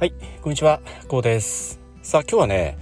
[0.00, 1.78] はい、こんにちは、こうです。
[2.00, 2.78] さあ、今日はね、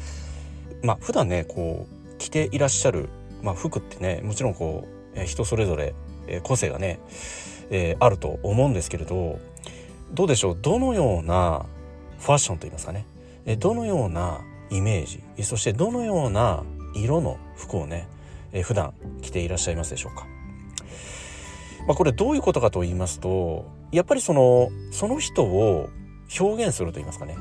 [0.84, 3.08] まあ、普段ね、こう、着ていらっしゃる、
[3.42, 4.86] まあ、服ってね、もちろんこ
[5.16, 5.96] う、え人それぞれ、
[6.28, 7.00] え個性がね、
[7.70, 9.40] えー、あると思うんですけれど、
[10.12, 11.66] どうでしょう、どのような
[12.20, 13.04] ファッションといいますかね、
[13.46, 16.62] えどのようなイメージ、そしてどのような
[16.94, 18.06] 色の服をね、
[18.52, 20.24] え普段着ていらっしゃいますでしょうか。
[21.88, 25.90] まあ、これどういうことかと言いますと、やっぱりその、その人を
[26.38, 27.36] 表現すると言いますかね。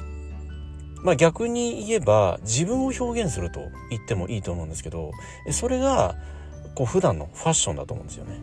[1.04, 5.12] まあ逆に言えば自分を表現すると言ってもいいと思うんですけど、
[5.52, 6.16] それが
[6.76, 8.40] こう普段のファッションだと思うんですよね。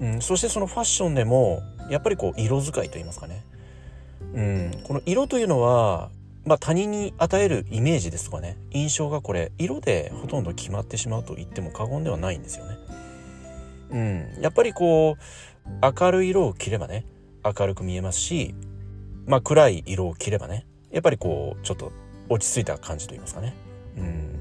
[0.00, 3.44] うん、そしてそのファッションでもやっぱりこう色使いと言いますかね。
[4.34, 6.10] うん、この色というのは、
[6.44, 12.78] まあ、他人に与えるイメージですとかね印象がこれ色でほとんど決まってしまうと言っても過言ではないんですよね。
[13.90, 13.98] う
[14.38, 17.04] ん、やっぱりこう明るい色を着ればね
[17.44, 18.54] 明るく見えますし
[19.26, 21.92] まあ、暗い色を着ればねやっぱりこうちょっと
[22.28, 23.54] 落ち着いた感じといいますかね。
[23.96, 24.32] うん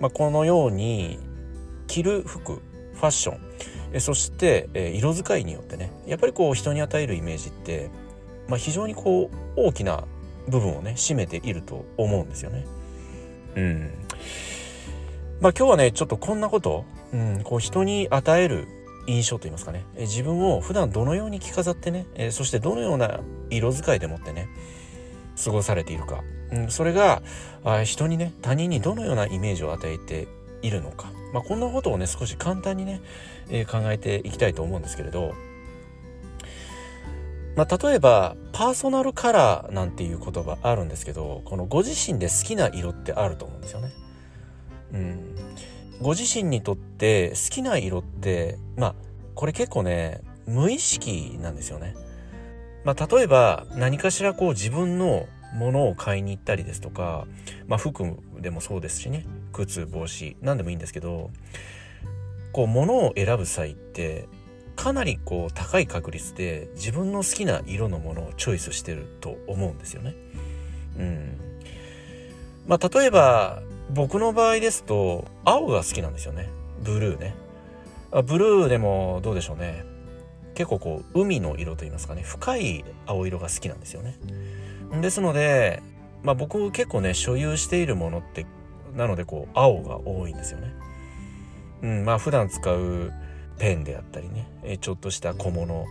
[0.00, 1.18] まあ、このように
[1.86, 3.40] 着る服ファッション
[3.92, 7.90] えそして、え色使いによってねやっぱりこう人に与えるイメージって、
[8.48, 10.04] まあ、非常にこう大きな
[10.48, 12.66] 部分をね占めていると思うんですよね。
[13.56, 13.90] うん
[15.40, 18.66] まあ、今日はねちょっとこんなこと、うん、こう人に与える
[19.06, 24.48] 印象といいますかね、え自分を普段どのように着飾ってね、えそしてどのような色使いでもってね
[25.42, 27.22] 過ごされているか、うん、それが
[27.64, 30.28] あ人にね他人にどのようなイメージを与えて
[30.62, 33.02] いるのか、まあ、こんなことをね少し簡単にね、
[33.50, 35.34] え、考えていきたいと思うんですけれど、
[37.56, 43.92] まあ、例えばパーソナルカラーなんていう言葉あるんですけどこのご自身で好きな色ってあると思うんですよね。
[44.92, 45.34] うん、
[46.00, 48.94] ご自身にとって好きな色ってまあ
[49.34, 51.94] これ結構ね無意識なんですよね。
[52.84, 57.26] まあ、例えば何かしらこう自分のものを買いに行ったりですとか、
[57.66, 58.04] まあ、服
[58.40, 61.30] でもそうですしね靴帽子何でもいいんですけど
[62.52, 64.28] こう物を選ぶ際って
[64.76, 70.14] かなりこう高い確率で自分の好きな色のものをチョイスしてると思うんですよね。
[70.98, 71.38] うん。
[72.66, 73.62] まあ例えば
[73.94, 76.50] 僕の場合ですと青が好きなんですよね。
[76.82, 77.34] ブルーね。
[78.10, 79.84] あブルーでもどうでしょうね。
[80.54, 84.16] 結構こう海の色といいますかね深い青色が好きなんですよね。
[85.00, 85.82] ですので、
[86.22, 88.46] まあ、僕結構ね所有しているものって
[88.96, 90.74] なのでこう青が多いんですよね。
[91.82, 93.12] うん、まあ普段使う
[93.58, 95.86] ペンであったりね、ちょっとした小物、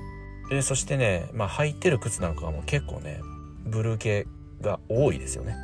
[0.52, 3.22] えそしてね、まあ、履いてる靴なんかも結構ね
[3.66, 4.28] ブルー系
[4.60, 5.56] が多いですよね。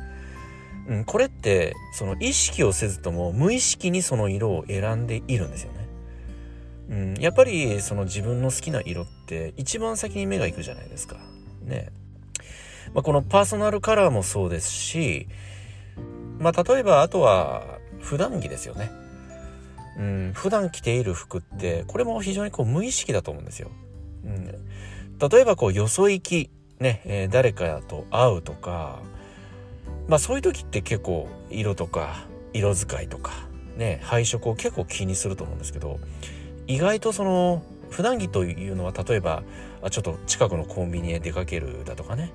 [0.88, 5.88] うん、これってその意識をせずとも無意識にその色を選んでいるんですよね。
[6.90, 11.16] うん、やっぱりその自分の好きな色って一番先に目が行くじゃないですか。
[11.62, 11.92] ね。
[12.92, 15.28] まあ、このパーソナルカラーもそうですし、
[16.38, 18.90] まあ、例えばあとは普段着ですよね。
[19.98, 23.70] うん、普段着ている服ってこれも非常にこう無意識だと思うんですよ。
[24.24, 29.00] うん、例えばこうよそ行きね、えー、誰かと会うとか
[30.10, 33.30] まあそういう時って結構色とか色使いとか
[33.76, 36.00] ね配色を結構気にすると思うんですけど
[36.66, 39.44] 意外とその普段着というのは例えば
[39.88, 42.32] ちょっと近くのコンビニへ出かけるだとかね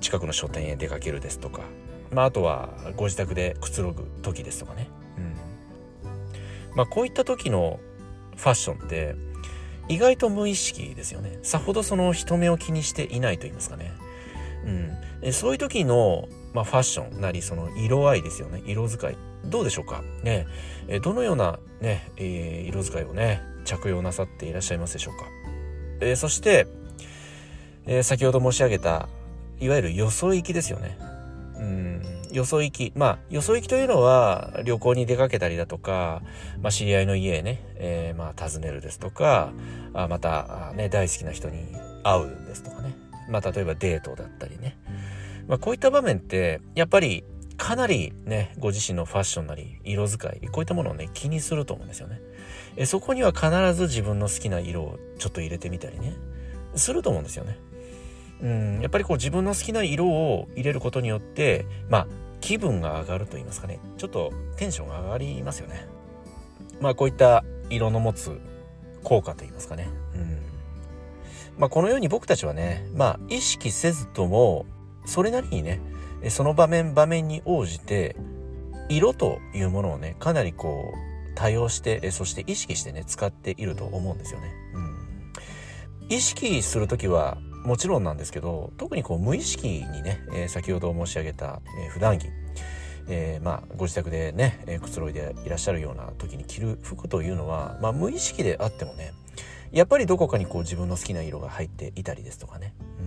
[0.00, 1.62] 近くの書店へ出かけるですとか、
[2.12, 6.76] まあ、あとはご自宅でくつろぐ時ですとかね、うん。
[6.76, 7.80] まあ、こういった時の
[8.36, 9.16] ファッションって
[9.88, 11.38] 意外と無意識ですよね。
[11.42, 13.92] さほどその人目を気にしていないと言いますかね、
[15.22, 20.02] うん、そういう時の、まあ、ファッションなりその色合いですよね色使いどうでしょうか？
[20.24, 20.46] ね、
[20.88, 25.24] えどのようなね、えー、色使いをね、着用なさっていらっしゃいますでしょうか？
[26.00, 26.66] えー、そして、
[27.86, 29.08] えー、先ほど申し上げた、
[29.60, 30.98] いわゆるよそ行きですよね。
[31.58, 32.02] うん、
[32.32, 32.92] よそ行き。
[32.96, 36.22] まあ、よそ行きというのは、旅行に出かけたりだとか、
[36.60, 39.52] まあ、知り合いの家へね、えー、まあ、訪ねるですとか、
[39.94, 42.94] あまた、ね、大好きな人に会うですとかね。
[43.30, 44.76] まあ、例えばデートだったりね。
[45.48, 47.24] まあ、こういった場面って、やっぱり、
[47.56, 52.20] かなりね、ご自身のファッションなり、色使い、こういったものをね、気にすると思うんですよね。
[52.76, 56.14] えそこには必ず自分の好きな色をちょっと入れてみたりね、
[56.74, 57.58] すると思うんですよね。
[58.42, 62.06] うん、やっぱりこう自分の好きな色を入れることによって、まあ、
[62.40, 65.88] 気分が上がると言いますかね、ちょっとテンションが上がりますよね。
[66.80, 68.38] まあ、こういった色の持つ
[69.02, 69.88] 効果と言いますかね。
[70.14, 70.38] うん。
[71.58, 74.66] まあ、このように僕たちはね、まあ、意識せずとも、
[75.06, 75.80] それなりにね、
[76.28, 78.16] その場面場面に応じて
[78.88, 84.52] 色というものをねかなりこう多用してそして意識してね使っていると思うんですよね。
[84.74, 84.96] うん、
[86.08, 92.28] 意識する時はもちろんなんですけど特にこう無意識にね、先ほど申し上げた、えー、普段着
[93.08, 99.12] えー、まあご自宅でね、えくつろいでいらっしゃるような時に着る服というのは、まあ、無意識であってもね
[99.72, 103.05] やっぱりどこかにこう自分の好きな色が入っていたりですとかね、う、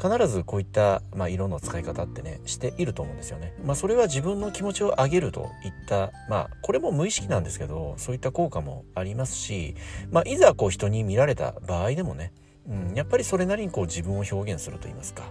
[0.00, 3.52] 必ずこういった、まあ、色の使い方ってねしていると思うんですよね。
[3.64, 9.74] まあ、それは自分の気持ちを上げるといったまあこれも無意識なんですけどそういった効果もありますし、
[10.10, 12.32] まあ、いざこう人に見られた場合でもね、
[12.68, 15.24] うん、やっぱりそれなりにこう自分を表現すると言いますか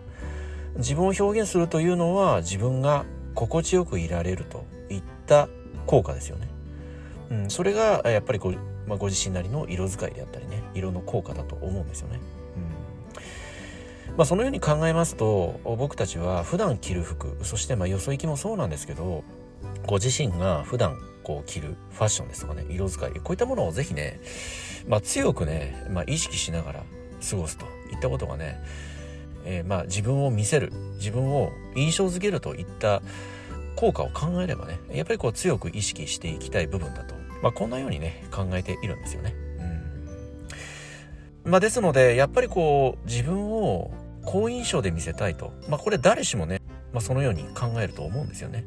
[0.77, 3.05] 自分を表現するというのは自分が
[3.35, 5.47] 心地よくいられるといった
[5.85, 6.49] 効果ですよね。
[7.29, 8.55] うん、それがやっぱりこう、
[8.87, 12.19] まあ、ご自身なりの色使いであったりね色の効果だと思うんですよね。
[14.17, 19.23] まあ、そのように考えますと僕たちは普段着る服そしてまあよそ行きもそうなんですけど
[19.85, 24.19] ご自身が普段こう着るファッションですとかね色使いこういったものをぜひね、
[24.87, 26.83] まあ、強くね、まあ、意識しながら
[27.29, 28.59] 過ごすといったことがね
[29.47, 33.01] えー、まあ自分を見せる自分を印象づけるといった
[33.75, 39.33] 効果を考えればねやっぱりこう強く意識していきたい部分だと、まあ、こんなようにね考えているんですよね。
[41.45, 43.89] まあ、ですのでやっぱりこう自分を
[44.27, 48.65] 好印象で見せたいと、まあ、これ誰しもね、まあ、そのように考えると思うんですよね。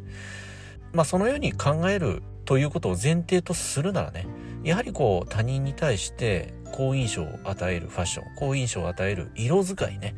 [0.93, 4.27] まあ、そのように考えるということを前提とするならね
[4.65, 10.17] やはりこう他人に対して好印象を与えるファッション好印象を与える色使いね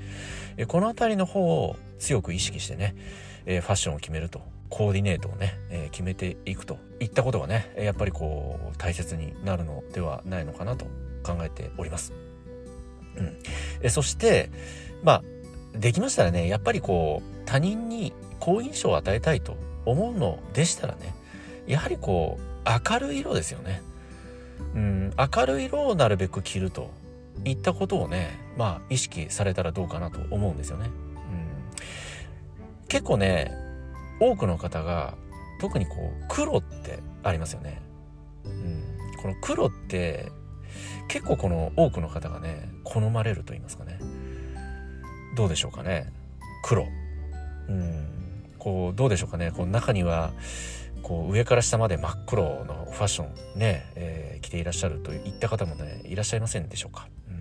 [0.68, 2.94] この辺りの方を強く意識してね
[3.44, 4.40] ファッションを決めると
[4.70, 10.86] コーディネートをね決めていくといったことがねやっぱりこう大切になるのではないのかなと
[11.22, 12.14] 考えております。
[13.82, 14.50] うん、そして
[15.02, 21.14] まあできましたらねやっぱりこう他人に好印象を与えたいと思うのでしたらね
[21.66, 23.82] やはりこう明るい色ですよね。
[24.74, 26.90] うん、明るい色をなるべく着ると
[27.44, 30.86] いったことをねまあ意識されたらどうかなと思うんですよね。
[32.82, 33.52] うん、結構ね
[34.20, 35.14] 多くの方が
[35.60, 37.80] 特にこう黒ってありますよね。
[38.44, 38.82] うん、
[39.20, 40.30] この黒って
[41.08, 43.98] 結構この多くの方がね好まれると言いますかね
[45.34, 46.12] どうでしょうかね。
[46.62, 46.86] 黒。
[47.68, 48.08] うん。
[48.58, 49.50] こうどうでしょうかね。
[49.50, 50.32] この中には
[51.02, 53.24] こう上から下まで真っ黒のファッショ
[53.56, 57.36] ンね、えー、着ていらっしゃるといった方もねいらっしゃいませんでしょうか、うん。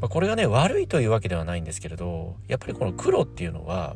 [0.00, 3.94] まあ、これがね悪いというわけではないんですけれどやっぱりこの黒っていうのは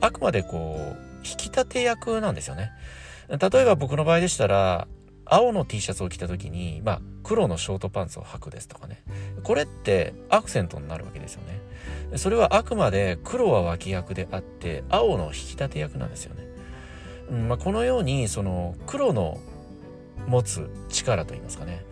[0.00, 2.72] あくまでこう引き立て役なんですよね。
[3.28, 4.86] 例えば僕の場合でしたら
[5.26, 9.02] 青の T シャツを着た時に、まあ、黒のショートパンツを履くですとかね
[9.42, 11.60] これってアクセントになるわけですよね
[12.16, 16.44] それはあくまで黒は脇役であって青の引き立て役なんですよね
[17.30, 19.38] うんまあ、このようにその黒の
[20.26, 21.84] 持つ力といいますかね、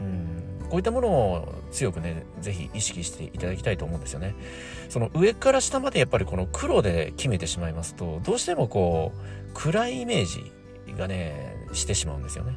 [0.00, 4.34] うん、こういったものを強くね是非意識していただきたいと思うんですよね。
[4.88, 10.52] その上から下までやっぱりこの黒で決めてしまいますとどうしてもこう暗いイメージ
[10.96, 12.56] がねしてしまうんですよね。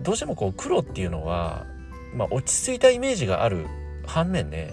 [0.00, 1.66] どうしてもこう黒っていうのは、
[2.14, 3.66] まあ、落ち着いたイメージがある
[4.06, 4.72] 反面ね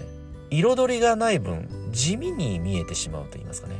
[0.50, 3.76] 彩りがない分地味に見えてしまうと言いますかね。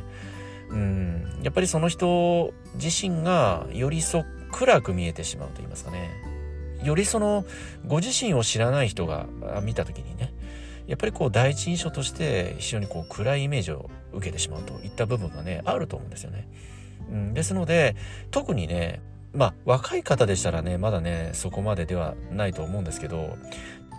[0.69, 6.09] うんやっぱりその人自身がよりそ暗く見えてしまうと言いますかね
[6.83, 7.43] よりその
[7.87, 9.25] ご自身を知らない人が
[9.63, 10.33] 見た時にね
[10.87, 16.47] やっぱりこう第一印象として非常にこう暗いイメージを受けてしまうといった部分がねあると思うんですよね。
[17.11, 17.95] うん、ですので
[18.31, 19.01] 特にね
[19.33, 23.37] まあ若い方でしたらねまだねそこまでではないと思うんですけど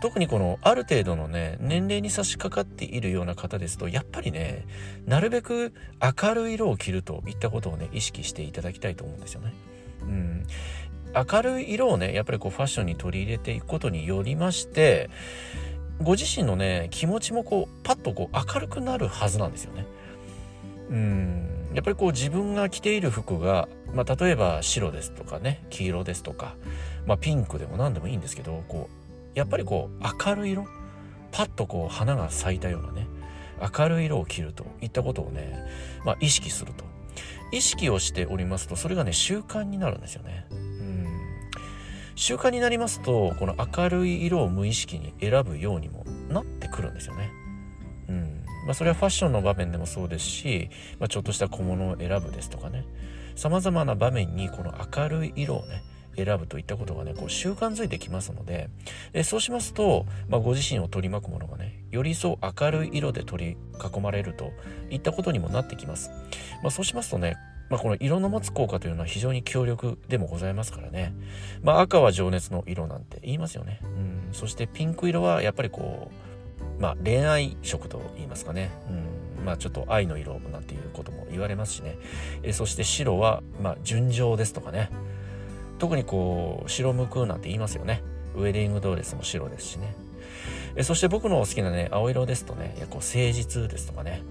[0.01, 4.67] 特にこのある程度のね年齢に差し掛かっているような方ですとやっぱりね
[5.07, 5.75] なるべく
[6.23, 9.53] 明るい色を着るといったことをね意識していただきたいと思うんですよね。
[10.03, 10.47] うん、
[11.15, 15.11] 明るい色をねやっぱりこうファッションに取り入れていくことによりまして
[16.03, 19.87] ご自身のね気持ちもこうパッとこう明るくなるはずなんですよね。
[20.91, 26.57] うんやっぱりこう自分が着ている服が、まあ、例えば白ですとかね黄色ですとか、
[27.07, 30.67] まあ、ピンクでも何でもいいんですけどこうやっぱりこう明るい色
[31.31, 33.07] パッとこう花が咲いたようなね
[33.79, 35.65] 明るい色を着るといったことをね、
[36.05, 36.85] まあ、意識すると
[37.53, 40.47] 意識をしておりますとそれがね習慣になるんですよね。
[40.51, 40.71] うん
[42.17, 47.31] 習慣になりますとこの明るい色を無意識に選ぶようにもなってくるんですよね。
[48.65, 52.85] まあ、それはファッションの場面でもそうですし、まあ、ちょっとした小物を選ぶですとかね
[53.37, 55.83] さまざまな場面にこの明るい色をね
[56.17, 58.69] 選ぶといったことがねこう習慣づいてきますので
[59.13, 63.57] でそうしますと、まあ、ご自身を取り巻くものがねよりそう明るい色で取り
[63.97, 64.53] 囲まれると
[64.91, 66.11] いったことにもなってきます、
[66.63, 67.37] まあ、そうしますとね
[67.71, 71.15] まあ、この色の持つ効果というのは非常に強力でもございますからね。
[71.63, 73.79] まあ、赤は情熱の色なんて言いますよね。
[73.83, 74.29] うん。
[74.33, 76.31] そしてピンク色はやっぱりこう、
[76.81, 78.71] まあ、恋愛色と言いますかね、
[79.39, 79.45] うん。
[79.45, 81.99] まあ、ちょっと愛の色なんていうことも言われますしね、
[82.43, 84.91] えそして白は、まあ、純情ですとかね。
[85.79, 88.03] 特にこう白むくなんて言いますよね。
[88.35, 89.95] ウェディングドレスも白ですしね。
[90.77, 94.23] えそして僕の好きなね青色ですとねこう誠実ですとかね。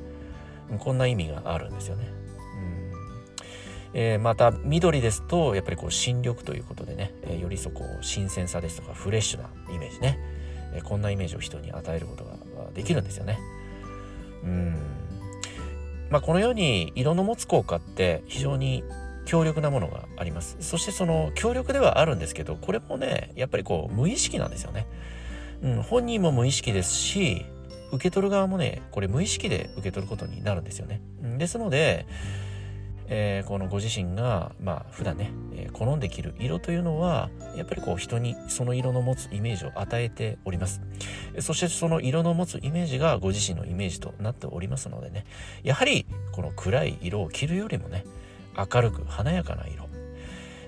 [0.77, 2.05] こんな意味があるんですよね。
[2.05, 2.91] うん。
[3.93, 10.19] えー、また緑ですとやっぱりこう新緑ということでね、えー、よりそこ新鮮さですとかフレッシュなイメージね、
[10.75, 12.33] え、こんなイメージを人に与えることが
[12.73, 13.39] できるんですよね。
[14.43, 14.75] うん
[16.09, 18.83] まあ、このように色の持つ効果って非常に
[19.25, 20.57] 強力なものがあります。
[20.59, 24.87] そしてその強力ではあるんですけどこれもねやっぱりこう無意識なんですよね。
[25.61, 27.45] うん、本人も無意識ですし
[27.91, 31.01] 受け取る側もねこれ無意識で受け取ることになるんですよね。
[31.37, 32.07] ですので、
[33.11, 40.81] えー、このご自身がまあ普段ね、えー、好んで着る色というのはやっぱりこう人にその色の持つイメージを与えております。
[41.39, 45.25] そしてその色の持つイメージがご自身のイメージとなっておりますのでね。
[45.63, 48.05] やはりこの暗い色を着るよりもね
[48.55, 49.89] 明るく華やかな色。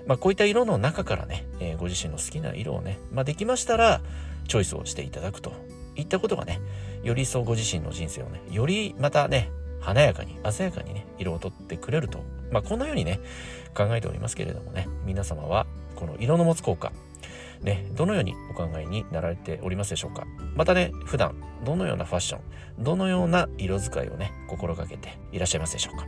[0.04, 4.00] まあ、こういった色の中からね、えー、ご自身の好きな色をね、まあ、できましたら
[4.48, 5.52] チョイスをしていただくと。
[5.96, 6.60] いったことがね
[7.02, 9.50] より一層ご自身の人生をねよりまたね
[9.82, 12.20] 華やかに鮮やかにね色をとってくれると。
[12.50, 13.20] まあこんなようにね
[13.74, 14.88] 考えておりますけれどもね。
[15.04, 16.92] 皆様はこの色の持つ効果
[17.62, 20.26] ね、どのようにお考えになられておりますでしょうか。
[20.56, 21.34] またね、普段
[21.64, 22.40] どのようなファッション、
[22.82, 26.06] どのような色使いをね、心がけていらっしゃいますでしょうか。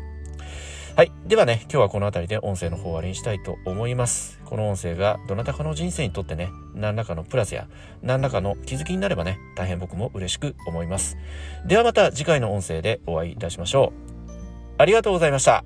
[0.96, 1.10] はい。
[1.26, 4.40] ではね、今日はこの辺りで音声の方を終わりにしたいと思います。
[4.44, 7.66] この音声がどなたかの人生にとってね、何らかのプラスや
[8.00, 11.16] 何らかの気づきになればね、大変僕も嬉しく思います。
[11.66, 13.92] ではまた次回の音声でお会いいたしましょ
[14.28, 14.30] う。
[14.78, 15.64] ありがとうございました。